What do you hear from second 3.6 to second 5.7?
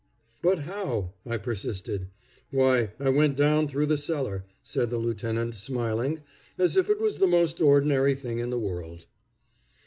through the cellar," said the lieutenant,